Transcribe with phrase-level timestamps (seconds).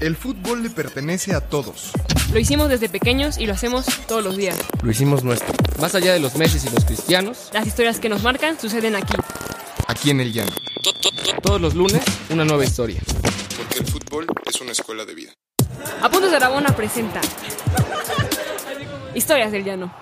[0.00, 1.92] El fútbol le pertenece a todos.
[2.32, 4.56] Lo hicimos desde pequeños y lo hacemos todos los días.
[4.82, 5.52] Lo hicimos nuestro.
[5.78, 9.12] Más allá de los Messi y los cristianos, Las historias que nos marcan suceden aquí.
[9.88, 10.52] Aquí en el llano.
[11.42, 12.98] todos los lunes, una nueva historia.
[13.58, 15.32] Porque el fútbol es una escuela de vida.
[16.00, 17.20] Apuntes de Aragona presenta
[19.14, 19.92] Historias del Llano.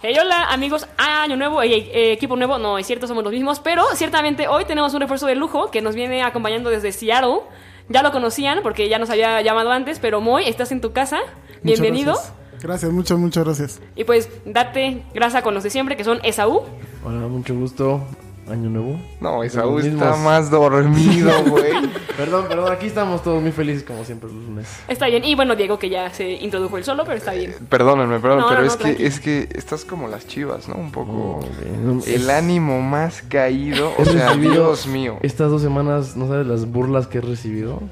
[0.00, 3.58] Hey, hola amigos, año nuevo, hey, eh, equipo nuevo, no es cierto, somos los mismos,
[3.58, 7.40] pero ciertamente hoy tenemos un refuerzo de lujo que nos viene acompañando desde Seattle.
[7.88, 11.18] Ya lo conocían porque ya nos había llamado antes, pero Moy, estás en tu casa,
[11.62, 12.14] Muchas bienvenido.
[12.14, 13.80] Gracias, Gracias, muchas, muchas gracias.
[13.94, 16.62] Y pues date grasa con los de siempre, que son Esaú.
[17.04, 18.02] Hola, mucho gusto.
[18.48, 18.96] Año nuevo.
[19.20, 21.72] No, Esaú está más dormido, güey.
[22.16, 24.68] Perdón, perdón, aquí estamos todos muy felices como siempre los lunes.
[24.88, 25.24] Está bien.
[25.24, 27.54] Y bueno, Diego, que ya se introdujo él solo, pero está bien.
[27.68, 30.76] Perdónenme, perdón, No, pero no, es no, que es que estás como las chivas, ¿no?
[30.76, 31.40] Un poco
[31.82, 35.18] No, el ánimo más caído, o sea, Dios mío.
[35.22, 37.82] Estas dos semanas, no sabes las burlas que he recibido.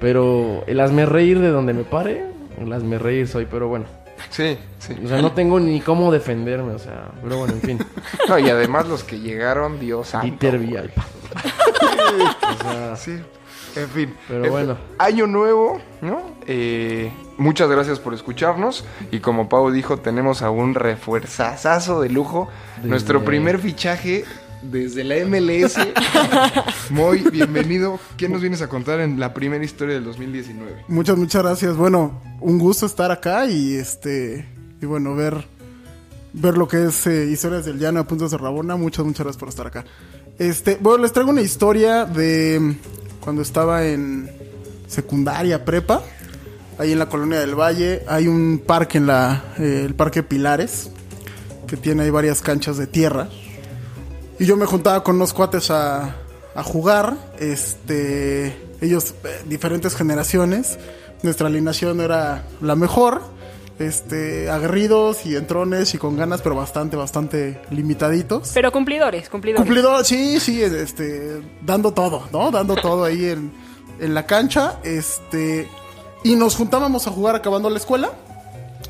[0.00, 2.24] Pero el hazme reír de donde me pare,
[2.60, 3.86] el hazme reír soy, pero bueno.
[4.30, 4.96] Sí, sí.
[5.04, 7.78] O sea, no tengo ni cómo defenderme, o sea, pero bueno, en fin.
[8.28, 10.26] No, y además los que llegaron, Dios santo.
[10.26, 11.04] Dieter Villalpa.
[12.58, 13.18] o sea, Sí,
[13.76, 14.14] en fin.
[14.28, 14.76] Pero En- bueno.
[14.98, 16.20] Año nuevo, ¿no?
[16.46, 18.84] Eh, muchas gracias por escucharnos.
[19.10, 22.48] Y como Pau dijo, tenemos a un refuerzazazo de lujo.
[22.82, 24.24] Nuestro primer fichaje
[24.62, 25.76] desde la MLS.
[26.90, 27.98] Muy bienvenido.
[28.16, 30.84] ¿Qué nos vienes a contar en la primera historia del 2019?
[30.88, 31.76] Muchas, muchas gracias.
[31.76, 34.46] Bueno, un gusto estar acá y este
[34.80, 35.44] y bueno, ver
[36.32, 38.76] ver lo que es eh, historias del llano a puntos de Rabona.
[38.76, 39.84] Muchas, muchas gracias por estar acá.
[40.38, 42.76] Este, bueno, les traigo una historia de
[43.20, 44.30] cuando estaba en
[44.86, 46.02] secundaria, prepa.
[46.78, 50.92] Ahí en la colonia del Valle hay un parque en la eh, el parque Pilares
[51.66, 53.28] que tiene ahí varias canchas de tierra.
[54.38, 56.14] Y yo me juntaba con unos cuates a,
[56.54, 57.16] a jugar.
[57.38, 60.78] Este, ellos, eh, diferentes generaciones.
[61.22, 63.22] Nuestra alineación era la mejor.
[63.78, 68.50] Este, aguerridos y entrones y con ganas, pero bastante, bastante limitaditos.
[68.52, 69.64] Pero cumplidores, cumplidores.
[69.64, 72.50] Cumplidor, sí, sí, este, dando todo, ¿no?
[72.50, 73.52] Dando todo ahí en,
[74.00, 74.80] en la cancha.
[74.82, 75.68] Este,
[76.24, 78.10] y nos juntábamos a jugar acabando la escuela.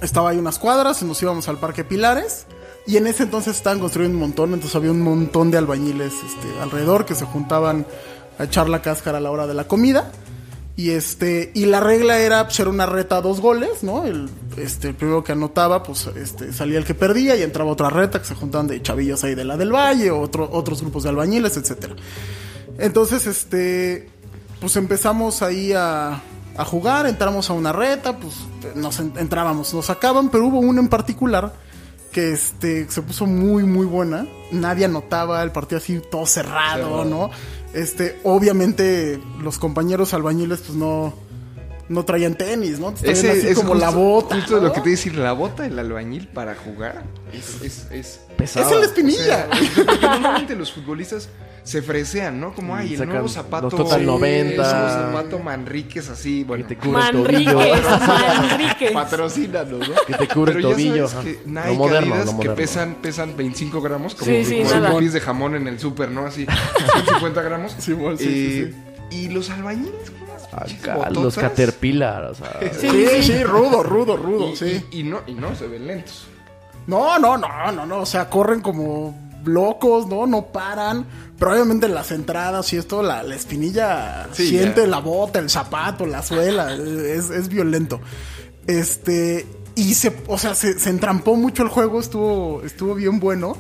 [0.01, 2.47] Estaba ahí unas cuadras y nos íbamos al Parque Pilares.
[2.89, 6.61] Y en ese entonces estaban construyendo un montón, entonces había un montón de albañiles este,
[6.61, 7.87] alrededor que se juntaban
[8.39, 10.11] a echar la cáscara a la hora de la comida.
[10.75, 14.05] Y este, y la regla era, pues, una reta a dos goles, ¿no?
[14.05, 17.91] El, este, el primero que anotaba, pues, este, salía el que perdía y entraba otra
[17.91, 21.09] reta que se juntaban de chavillos ahí de la del Valle, otro, otros grupos de
[21.11, 21.95] albañiles, etcétera.
[22.79, 24.09] Entonces, este,
[24.61, 26.23] pues empezamos ahí a,
[26.57, 28.35] a jugar, entramos a una reta, pues
[28.77, 31.53] nos en- entrábamos, nos sacaban, pero hubo una en particular
[32.13, 34.27] que este se puso muy muy buena.
[34.51, 37.31] Nadie anotaba, el partido así todo cerrado, ¿no?
[37.75, 41.15] Este, obviamente los compañeros albañiles pues no
[41.89, 42.93] no traían tenis, ¿no?
[42.93, 44.37] Traían así como la bota.
[44.37, 44.69] Justo ¿no?
[44.69, 47.63] lo que te decir, la bota del albañil para jugar es...
[47.63, 48.67] es, es pesado.
[48.67, 49.25] Es el o espinilla.
[49.25, 51.29] sea, porque normalmente los futbolistas
[51.69, 52.55] se fresean, ¿no?
[52.55, 53.65] Como, ay, el sacan nuevo zapato...
[53.65, 54.63] los Total Sí, 90.
[54.63, 56.67] el zapato Manríquez así, bueno...
[56.67, 57.89] Que te cubre el Manrique, tobillo.
[58.07, 58.91] Manrique.
[58.93, 59.95] Patrocínanos, ¿no?
[60.07, 61.09] Que te cubre el Pero ya tobillo.
[61.09, 61.43] sabes que.
[61.47, 62.55] Nike, Lo moderno, Adidas, lo que moderno.
[62.55, 66.25] pesan, pesan 25 gramos, como, Sí, sí, como el de jamón en el súper, ¿no?
[66.27, 67.75] Así, 150 gramos.
[67.79, 68.75] Sí, bueno, sí, Eh,
[69.11, 69.93] sí, Y los albañiles
[70.51, 71.23] Acá, bototas.
[71.23, 72.59] los Caterpillar, o sea.
[72.81, 73.23] Sí, Sí, sí.
[73.25, 74.85] sí, rudo, rudo, rudo, Y, sí.
[74.91, 76.27] y, y no, y no se ven lentos.
[76.87, 77.99] No, no, no, no, no.
[78.01, 80.27] O sea, corren como locos, ¿no?
[80.27, 81.07] No paran.
[81.39, 85.49] Pero obviamente en las entradas y esto, la, la espinilla Sí, siente la bota, el
[85.51, 86.73] zapato, la suela.
[86.75, 88.01] es, es violento.
[88.67, 89.47] Este.
[89.75, 93.57] Y se, o sea, se, se entrampó mucho el juego, estuvo, estuvo bien bueno.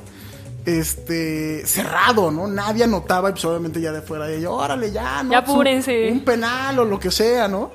[0.66, 2.47] Este, cerrado, ¿no?
[2.47, 5.31] Nadie anotaba y pues obviamente ya de fuera de ello, órale, ya, ¿no?
[5.33, 6.10] Ya Pues, un- apúrense.
[6.12, 7.71] un penal o lo que sea, ¿no?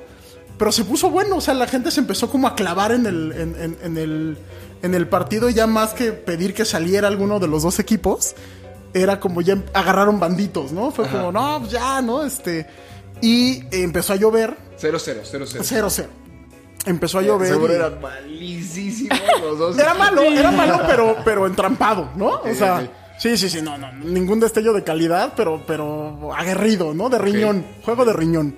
[0.56, 3.32] Pero se puso bueno, o sea, la gente se empezó como a clavar en el,
[3.32, 4.38] en, en- en el,
[4.84, 8.34] en el partido, ya más que pedir que saliera alguno de los dos equipos,
[8.92, 10.90] era como ya agarraron banditos, ¿no?
[10.90, 12.22] Fue como, no, pues ya, ¿no?
[12.22, 12.66] Este,
[13.22, 15.62] y empezó a llover, 0-0, 0-0.
[15.62, 16.06] 0-0.
[16.84, 17.48] Empezó a llover.
[17.48, 19.78] Seguro y- eran malísimos los dos.
[19.78, 22.42] era malo, era malo, pero, pero entrampado, ¿no?
[22.44, 22.86] O sea,
[23.18, 27.08] sí, sí, sí, no, no, ningún destello de calidad, pero, pero aguerrido, ¿no?
[27.08, 28.54] De riñón, juego de riñón.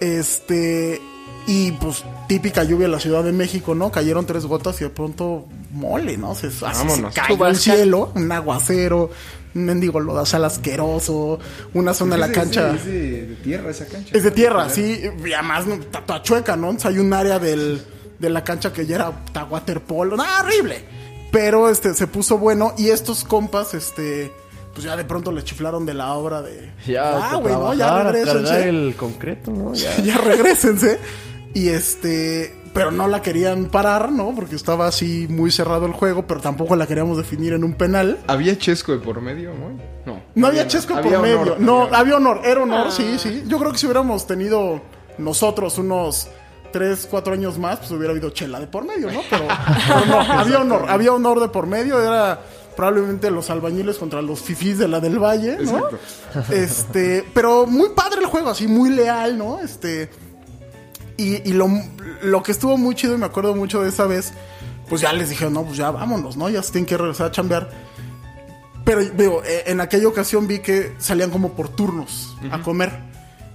[0.00, 1.00] Este,
[1.46, 3.90] y pues típica lluvia en la Ciudad de México, ¿no?
[3.90, 6.34] Cayeron tres gotas y de pronto mole, ¿no?
[6.34, 9.10] Se, así se cayó el cielo, un aguacero,
[9.54, 11.38] un mendigo lodazal asqueroso,
[11.74, 12.74] una zona de la cancha.
[12.74, 14.16] Es de, de tierra esa cancha.
[14.16, 16.70] Es de tierra, sí, y además no, está toda chueca, ¿no?
[16.70, 17.82] Entonces hay un área del,
[18.18, 20.84] de la cancha que ya era waterpolo, no, horrible.
[21.32, 24.32] Pero este se puso bueno y estos compas, este,
[24.72, 26.72] pues ya de pronto le chiflaron de la obra de...
[26.86, 29.74] Ya, ah, a güey, no, ya cargar el concreto, ¿no?
[29.74, 29.96] Ya.
[30.02, 30.98] ya regrésense.
[31.54, 34.34] Y este, pero no la querían parar, ¿no?
[34.34, 38.18] Porque estaba así muy cerrado el juego, pero tampoco la queríamos definir en un penal.
[38.26, 39.74] ¿Había Chesco de por medio, Moy?
[40.06, 40.20] No.
[40.34, 41.56] No había chesco había por medio.
[41.58, 42.40] no, había- había honor.
[42.44, 43.44] Era honor, sí, sí.
[43.46, 44.80] Yo creo que si hubiéramos tenido
[45.18, 46.28] nosotros unos
[46.72, 49.20] 3, 4 años más, pues hubiera habido chela de por medio, ¿no?
[49.30, 49.44] Pero,
[49.86, 50.86] pero no, había honor.
[50.88, 52.02] Había honor de por medio.
[52.02, 52.40] Era
[52.76, 55.78] probablemente los albañiles contra los fifís de la del Valle, ¿no?
[55.78, 55.98] Exacto.
[56.52, 59.60] Este, pero muy padre el juego, así muy leal, ¿no?
[59.60, 60.08] Este,
[61.16, 61.68] y, y lo,
[62.22, 64.32] lo que estuvo muy chido y me acuerdo mucho de esa vez,
[64.88, 66.48] pues ya les dije, no, pues ya vámonos, ¿no?
[66.48, 67.70] Ya se tienen que regresar a chambear.
[68.84, 72.92] Pero veo, eh, en aquella ocasión vi que salían como por turnos a comer.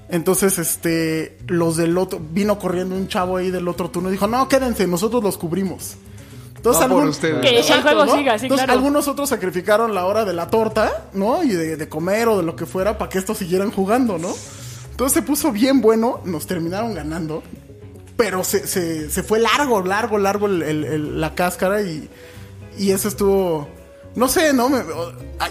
[0.10, 4.28] Entonces, este, los del otro, vino corriendo un chavo ahí del otro turno y dijo,
[4.28, 5.98] no, quédense, nosotros los cubrimos.
[6.58, 7.14] Entonces, No algún-.
[7.42, 8.16] Que el Exacto, juego ¿no?
[8.18, 8.80] siga, sí, Entonces, claro.
[8.80, 11.44] algunos otros sacrificaron la hora de la torta, ¿no?
[11.44, 14.34] Y de, de comer o de lo que fuera para que estos siguieran jugando, ¿no?
[14.92, 17.44] Entonces se puso bien bueno, nos terminaron ganando,
[18.18, 22.10] pero se, se, se fue largo, largo, largo el- el- el- la cáscara y,
[22.80, 23.68] y eso estuvo,
[24.16, 24.70] no sé, ¿no?
[24.70, 24.84] Me-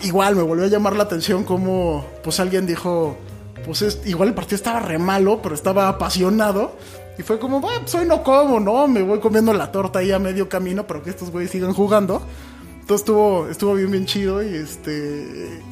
[0.03, 3.17] igual me volvió a llamar la atención como, pues alguien dijo,
[3.65, 6.77] pues es- igual el partido estaba re malo, pero estaba apasionado.
[7.19, 8.87] Y fue como, bueno, pues hoy no como, ¿no?
[8.89, 12.23] Me voy comiendo la torta ahí a medio camino, pero que estos güeyes sigan jugando.
[12.81, 15.63] Entonces estuvo, estuvo bien, bien chido y este...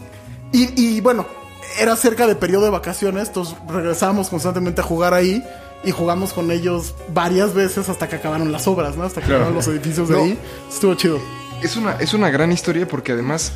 [0.53, 1.27] Y, y bueno,
[1.79, 5.45] era cerca de periodo de vacaciones, entonces regresábamos constantemente a jugar ahí
[5.85, 9.05] y jugamos con ellos varias veces hasta que acabaron las obras, ¿no?
[9.05, 9.43] Hasta que Claro.
[9.45, 10.23] acabaron los edificios de No.
[10.23, 10.39] ahí.
[10.73, 11.19] Estuvo chido.
[11.63, 13.53] Es una, es una gran historia porque además,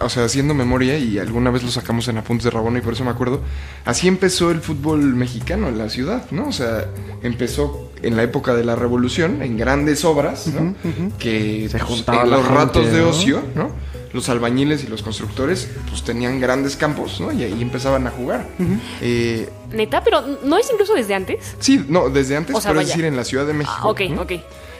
[0.00, 2.92] o sea, haciendo memoria, y alguna vez lo sacamos en Apuntes de Rabona y por
[2.94, 3.40] eso me acuerdo,
[3.84, 6.48] así empezó el fútbol mexicano en la ciudad, ¿no?
[6.48, 6.86] O sea,
[7.22, 10.74] empezó en la época de la revolución, en grandes obras, ¿no?
[11.18, 13.08] Que Se pues, juntaba en la los gente, ratos de ¿no?
[13.08, 13.70] ocio, ¿no?
[14.12, 17.32] Los albañiles y los constructores, pues tenían grandes campos, ¿no?
[17.32, 18.46] Y ahí empezaban a jugar.
[19.00, 21.56] Eh, Neta, pero ¿no es incluso desde antes?
[21.58, 23.74] sí, no, desde antes, O sea, pero es decir, en la Ciudad de México.
[23.76, 24.22] Ah, ok, ¿no?
[24.22, 24.32] ok.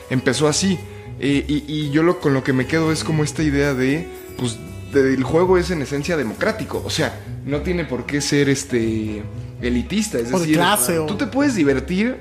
[0.09, 0.79] empezó así.
[1.19, 4.07] Eh, y, y yo lo, con lo que me quedo es como esta idea de,
[4.37, 4.59] pues, de-
[5.01, 6.81] el juego es en esencia democrático.
[6.85, 9.23] O sea, no tiene por qué ser este
[9.61, 10.17] elitista.
[10.19, 12.17] Es O de decir, o- tú te puedes divertir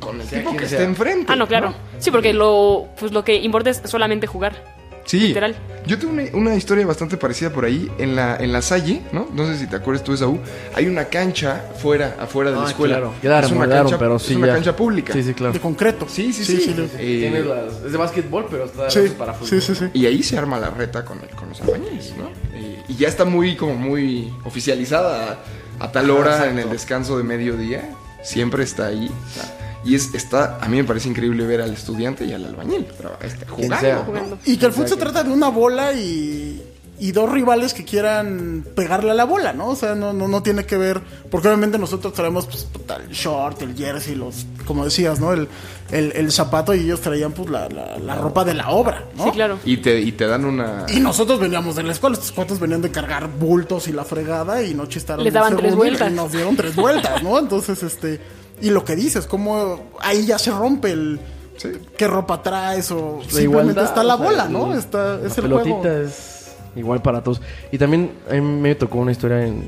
[0.00, 0.78] con el Sea tipo que sea.
[0.80, 1.32] está enfrente.
[1.32, 1.74] Ah, no, claro.
[1.98, 4.74] Sí, porque lo, pues lo que importa es solamente jugar.
[5.04, 5.18] Sí.
[5.20, 5.54] Literal.
[5.86, 7.90] Yo tengo una, una historia bastante parecida por ahí.
[7.98, 9.28] En la, en la Salle, ¿no?
[9.34, 10.38] No sé si te acuerdas tú, Esaú.
[10.74, 12.96] Hay una cancha fuera, afuera de la Ah, escuela.
[12.96, 13.14] claro.
[13.22, 14.54] Ya la es una cancha, pero es sí una ya.
[14.54, 15.12] cancha pública.
[15.12, 15.52] Sí, sí, claro.
[15.52, 16.06] De concreto.
[16.08, 16.74] Sí, sí, sí.
[16.98, 19.48] Eh, las- es de básquetbol, pero está sí, para fútbol.
[19.48, 19.84] sí, sí, sí.
[19.92, 22.30] Y ahí se arma la reta con, el- con los albañiles, ¿no?
[22.58, 25.38] Eh, y ya está muy, como muy oficializada
[25.80, 27.90] a, a tal hora en el descanso de mediodía.
[28.22, 29.10] Siempre está ahí.
[29.10, 32.44] o sea, y es, está, a mí me parece increíble ver al estudiante y al
[32.44, 32.86] albañil
[33.22, 33.76] este, jugando.
[33.80, 33.94] sea.
[33.96, 34.04] ¿no?
[34.04, 34.38] Jugando.
[34.44, 36.62] Y que el fútbol se trata de una bola y,
[36.98, 39.68] y dos rivales que quieran pegarle a la bola, ¿no?
[39.68, 41.00] O sea, no, no, no tiene que ver,
[41.30, 45.32] porque obviamente nosotros traemos pues, puta, el short, el jersey, los, como decías, ¿no?
[45.32, 45.48] El,
[45.90, 49.24] el, el zapato y ellos traían pues la, la, la ropa de la obra, ¿no?
[49.24, 49.58] Sí, claro.
[49.64, 50.86] Y te, y te dan una...
[50.88, 54.62] Y nosotros veníamos de la escuela, estos cuates venían de cargar bultos y la fregada
[54.62, 56.12] y no chistaron Les daban tres segundo y vueltas.
[56.12, 57.38] nos dieron tres vueltas, ¿no?
[57.38, 58.20] Entonces, este,
[58.60, 61.20] y lo que dices, como ahí ya se rompe el
[61.56, 61.68] Sí.
[61.96, 64.74] qué ropa traes o La simplemente igualdad, está la o sea, bola, el- ¿no?
[64.74, 65.96] Está, es la el pelotita juego.
[66.04, 67.40] es igual para todos.
[67.70, 69.62] Y también a mí me tocó una historia en...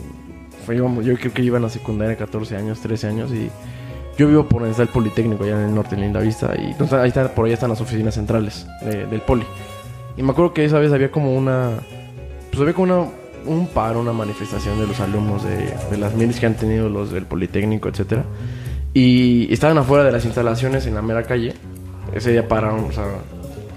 [0.66, 3.50] fue- yo creo que iba en la secundaria, 14 años, 13 años y...
[4.18, 6.70] Yo vivo por donde está el Politécnico, allá en el norte, en Linda Vista, y
[6.72, 9.44] entonces ahí está, por ahí están las oficinas centrales de- del Poli.
[10.16, 11.70] Y me acuerdo que esa vez había como una...
[12.50, 13.10] Pues había como una,
[13.44, 17.12] un paro, una manifestación de los alumnos de, de las miles que han tenido los
[17.12, 18.24] del Politécnico, etcétera.
[18.98, 21.53] Y estaban afuera de las instalaciones en la mera calle.
[22.15, 23.05] Ese día pararon, o sea,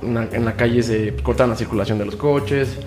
[0.01, 2.77] en la calle se cortaron la circulación de los coches.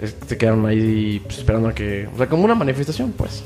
[0.00, 2.08] es- Se quedaron ahí pues, esperando a que...
[2.14, 3.44] O sea, como una manifestación, pues.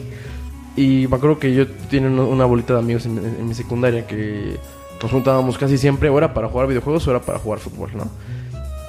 [0.77, 4.59] Y me acuerdo que yo tenía una- bolita de amigos en, en- mi secundaria que
[5.03, 8.09] nos juntábamos casi siempre, o era para jugar videojuegos o era para jugar fútbol, ¿no?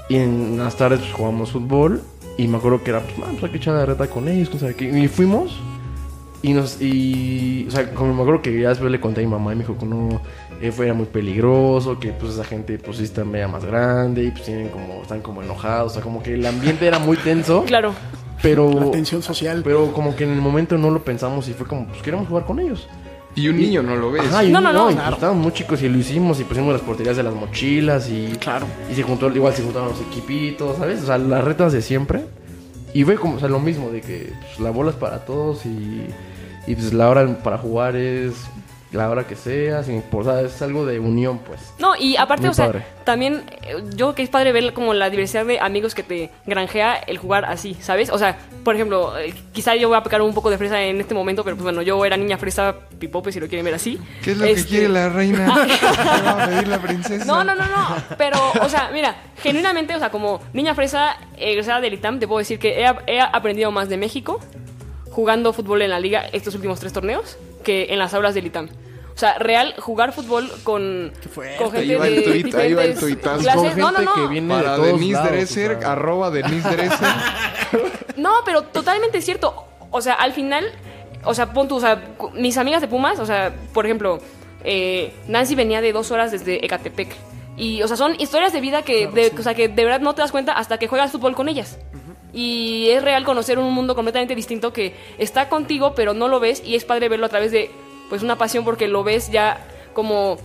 [0.07, 2.03] Y en las tardes pues, jugábamos fútbol
[2.37, 4.59] y me acuerdo que era, pues, "Ah, pues que echar la reta con ellos, quién
[4.59, 4.85] sabe qué".
[4.99, 5.59] Y fuimos
[6.49, 9.29] y nos, y, o sea, como me acuerdo que ya después le conté a mi
[9.31, 10.21] mamá y me dijo que no,
[10.61, 14.23] eh, fue era muy peligroso, que pues esa gente pues sí está media más grande
[14.25, 17.17] y pues tienen como, están como enojados, o sea, como que el ambiente era muy
[17.17, 17.93] tenso, Claro.
[18.41, 19.61] pero, La tensión social.
[19.63, 22.45] pero como que en el momento no lo pensamos y fue como, pues queremos jugar
[22.45, 22.87] con ellos.
[23.37, 24.23] Y un niño no lo ves.
[24.27, 24.89] Ajá, y No, no, no.
[24.89, 25.15] y Claro.
[25.15, 28.65] estábamos muy chicos y lo hicimos y pusimos las porterías de las mochilas y Claro.
[28.89, 31.03] y se juntó igual se juntaron los equipitos, ¿sabes?
[31.03, 32.23] O sea, las retas de siempre.
[32.93, 35.65] Y fue como, o sea, lo mismo de que pues, la bola es para todos
[35.65, 36.05] y
[36.67, 38.33] y pues la hora para jugar es
[38.91, 41.59] la hora que sea, sin importar, es algo de unión, pues.
[41.79, 42.85] No, y aparte, Muy o sea, padre.
[43.03, 46.29] también eh, yo creo que es padre ver como la diversidad de amigos que te
[46.45, 48.09] granjea el jugar así, ¿sabes?
[48.09, 51.01] O sea, por ejemplo, eh, quizá yo voy a pecar un poco de fresa en
[51.01, 53.99] este momento, pero pues bueno, yo era niña fresa pipope si lo quieren ver así.
[54.23, 55.45] ¿Qué es lo que Este, quiere la reina?
[55.67, 57.25] ¿Qué va a pedir la princesa?
[57.25, 57.95] No, no, no, no.
[58.17, 62.39] Pero, o sea, mira, genuinamente, o sea, como niña fresa egresada del ITAM, te puedo
[62.39, 64.39] decir que he, he aprendido más de México
[65.15, 68.67] jugando fútbol en la liga estos últimos tres torneos que en las aulas del ITAM.
[69.15, 71.55] O sea, real, jugar fútbol con, fuerte.
[71.55, 73.39] con gente de tuit, ahí va el diferentes tuitazo.
[73.41, 73.71] clases.
[73.71, 74.13] Con No, no, gente no.
[74.15, 75.91] que viene Para de todos Denise lados, Dresser, o sea.
[75.93, 77.07] arroba Denise Dresser.
[78.17, 79.65] No, pero totalmente cierto.
[79.91, 80.65] O sea, al final,
[81.23, 82.01] o sea, pon tú, o sea,
[82.33, 84.19] mis amigas de Pumas, o sea, por ejemplo,
[84.65, 87.09] eh, Nancy venía de dos horas desde Ecatepec.
[87.57, 90.13] Y, o sea, son historias de vida que, de, o sea, que de verdad no
[90.13, 91.79] te das cuenta hasta que juegas fútbol con ellas.
[92.33, 96.61] Y es real conocer un mundo completamente distinto que está contigo, pero no lo ves.
[96.65, 97.71] Y es padre verlo a través de,
[98.09, 100.37] pues, una pasión porque lo ves ya como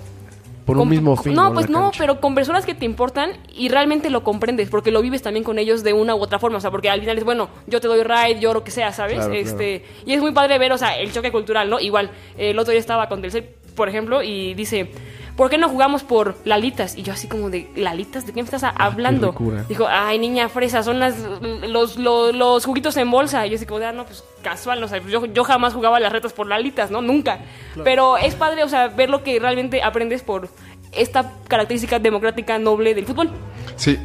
[0.65, 1.35] Por un mismo fin.
[1.35, 1.99] No, pues no, cancha.
[1.99, 5.59] pero con personas que te importan y realmente lo comprendes, porque lo vives también con
[5.59, 6.59] ellos de una u otra forma.
[6.59, 8.93] O sea, porque al final es bueno, yo te doy ride, yo lo que sea,
[8.93, 9.17] ¿sabes?
[9.17, 11.81] Claro, este Y es muy padre ver, o sea, el choque cultural, ¿no?
[11.81, 14.93] Igual, el otro día estaba con Telcel, por ejemplo, y dice.
[15.37, 16.97] ¿Por qué no jugamos por lalitas?
[16.97, 18.27] Y yo así como de, ¿lalitas?
[18.27, 19.35] ¿De qué me estás a- hablando?
[19.69, 23.47] Dijo, ay, niña fresa, son las, los, los, los juguitos en bolsa.
[23.47, 25.99] Y yo así como de, ah, no, pues casual, o sea, yo, yo jamás jugaba
[26.01, 27.01] las retas por lalitas, ¿no?
[27.03, 27.41] Nunca.
[27.85, 30.49] Pero es padre, o sea, ver lo que realmente aprendes por
[30.93, 33.31] esta característica democrática noble del fútbol.
[33.77, 33.99] Sí,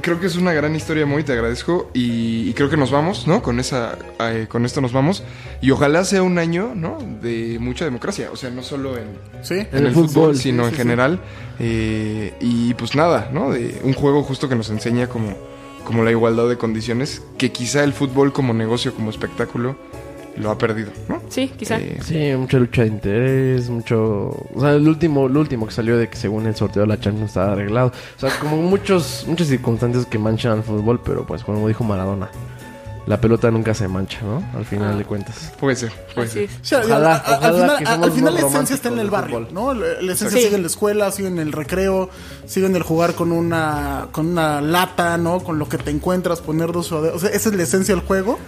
[0.00, 1.90] creo que es una gran historia, muy te agradezco.
[1.94, 3.42] Y, y creo que nos vamos, ¿no?
[3.42, 5.22] Con esa, eh, con esto nos vamos.
[5.60, 6.98] Y ojalá sea un año, ¿no?
[7.22, 8.30] De mucha democracia.
[8.32, 9.06] O sea, no solo en,
[9.42, 9.66] Sí.
[9.72, 11.20] en el fútbol, sino en general.
[11.58, 13.50] Eh, y pues nada, ¿no?
[13.50, 15.36] De un juego justo que nos enseña como,
[15.84, 19.76] como la igualdad de condiciones, que quizá el fútbol como negocio, como espectáculo,
[20.36, 21.20] lo ha perdido, ¿no?
[21.28, 21.78] Sí, quizá.
[21.78, 24.28] Eh, Sí, mucha lucha de interés, mucho...
[24.54, 26.98] O sea, el último, el último que salió de que según el sorteo de la
[26.98, 27.92] Champions estaba arreglado.
[28.16, 32.28] O sea, como muchos, muchas circunstancias que manchan al fútbol, pero pues como dijo Maradona,
[33.06, 34.42] la pelota nunca se mancha, ¿no?
[34.56, 35.52] Al final de cuentas.
[35.58, 36.84] puede ser, puede Así ser.
[36.84, 39.74] Ojalá, a- ojalá al final, al la esencia está en el barrio, ¿no?
[39.74, 40.44] La, la esencia Sí.
[40.44, 42.10] sigue en la escuela, sigue en el recreo,
[42.46, 45.40] sigue en el jugar con una con una lata, ¿no?
[45.40, 46.92] Con lo que te encuentras, poner dos.
[46.92, 48.38] O sea, esa es la esencia del juego.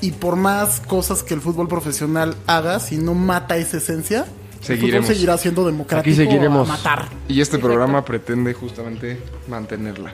[0.00, 4.24] Y por más cosas que el fútbol profesional haga, si no mata esa esencia,
[4.60, 5.04] el Seguiremos.
[5.06, 6.68] fútbol seguirá siendo democrático Aquí seguiremos.
[6.68, 7.08] a matar.
[7.28, 10.12] Y este programa pretende justamente mantenerla.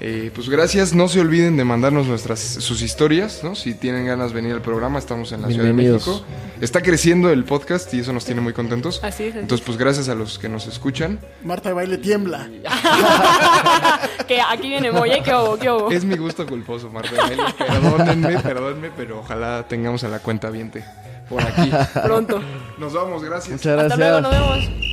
[0.00, 3.54] Eh, pues gracias, no se olviden de mandarnos nuestras sus historias, ¿no?
[3.54, 5.72] Si tienen ganas de venir al programa, estamos en la Ciudad de.
[5.72, 6.22] México.
[6.60, 9.00] Está creciendo el podcast y eso nos tiene muy contentos.
[9.02, 11.18] Así es, así Entonces, pues gracias a los que nos escuchan.
[11.42, 12.48] Marta de baile tiembla.
[14.28, 15.58] que aquí viene Moye, ¿qué hubo?
[15.58, 15.90] ¿Qué hubo?
[15.90, 17.10] Es mi gusto culposo, Marta.
[17.16, 17.42] Baile.
[17.56, 20.84] Perdónenme, perdónenme, pero ojalá tengamos a la cuenta viente
[21.28, 21.70] por aquí.
[22.02, 22.42] Pronto.
[22.78, 23.52] Nos vamos, gracias.
[23.52, 23.98] Muchas Hasta gracias.
[23.98, 24.86] luego, nos vemos.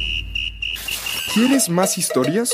[1.34, 2.54] ¿Quieres más historias?